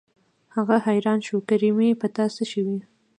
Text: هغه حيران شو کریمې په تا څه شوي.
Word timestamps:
هغه 0.55 0.75
حيران 0.87 1.19
شو 1.27 1.37
کریمې 1.49 1.89
په 2.01 2.07
تا 2.15 2.25
څه 2.35 2.43
شوي. 2.51 2.79